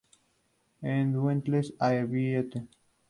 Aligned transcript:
En 0.81 1.13
Dauntless 1.13 1.69
Aviation. 1.79 2.67